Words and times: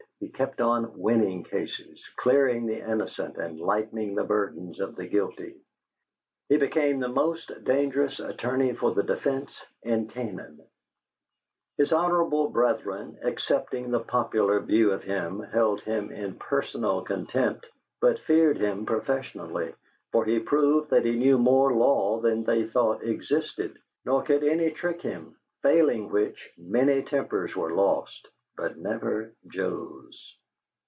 He 0.21 0.29
kept 0.29 0.61
on 0.61 0.97
winning 0.99 1.43
cases, 1.43 1.99
clearing 2.17 2.67
the 2.67 2.77
innocent 2.79 3.37
and 3.37 3.59
lightening 3.59 4.13
the 4.13 4.23
burdens 4.23 4.79
of 4.79 4.95
the 4.95 5.07
guilty; 5.07 5.55
he 6.47 6.57
became 6.57 6.99
the 6.99 7.07
most 7.07 7.51
dangerous 7.63 8.19
attorney 8.19 8.73
for 8.73 8.93
the 8.93 9.01
defence 9.01 9.63
in 9.81 10.07
Canaan; 10.07 10.61
his 11.79 11.91
honorable 11.91 12.49
brethren, 12.49 13.17
accepting 13.23 13.89
the 13.89 13.99
popular 13.99 14.59
view 14.59 14.91
of 14.91 15.03
him, 15.03 15.39
held 15.39 15.81
him 15.81 16.11
in 16.11 16.35
personal 16.35 17.01
contempt 17.01 17.65
but 17.99 18.19
feared 18.19 18.57
him 18.57 18.85
professionally; 18.85 19.73
for 20.11 20.23
he 20.25 20.37
proved 20.37 20.91
that 20.91 21.03
he 21.05 21.17
knew 21.17 21.39
more 21.39 21.73
law 21.73 22.19
than 22.19 22.43
they 22.43 22.67
thought 22.67 23.01
existed; 23.03 23.75
nor 24.05 24.21
could 24.21 24.43
any 24.43 24.69
trick 24.69 25.01
him 25.01 25.35
failing 25.63 26.09
which, 26.09 26.51
many 26.59 27.01
tempers 27.01 27.55
were 27.55 27.71
lost, 27.73 28.27
but 28.57 28.77
never 28.77 29.31
Joe's. 29.47 30.35